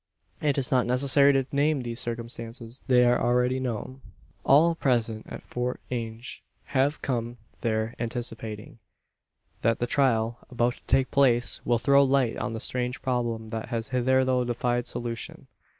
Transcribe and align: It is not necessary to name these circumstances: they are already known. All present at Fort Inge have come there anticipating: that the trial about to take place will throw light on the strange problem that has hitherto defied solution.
It 0.41 0.57
is 0.57 0.71
not 0.71 0.87
necessary 0.87 1.31
to 1.33 1.45
name 1.51 1.83
these 1.83 1.99
circumstances: 1.99 2.81
they 2.87 3.05
are 3.05 3.21
already 3.21 3.59
known. 3.59 4.01
All 4.43 4.73
present 4.73 5.27
at 5.29 5.43
Fort 5.43 5.79
Inge 5.91 6.41
have 6.73 7.03
come 7.03 7.37
there 7.61 7.93
anticipating: 7.99 8.79
that 9.61 9.77
the 9.77 9.85
trial 9.85 10.39
about 10.49 10.73
to 10.77 10.83
take 10.87 11.11
place 11.11 11.61
will 11.65 11.77
throw 11.77 12.03
light 12.03 12.35
on 12.37 12.53
the 12.53 12.59
strange 12.59 13.03
problem 13.03 13.51
that 13.51 13.69
has 13.69 13.89
hitherto 13.89 14.43
defied 14.43 14.87
solution. 14.87 15.45